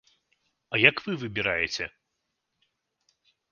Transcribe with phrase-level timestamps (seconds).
[0.77, 1.85] А як вы выбіраеце?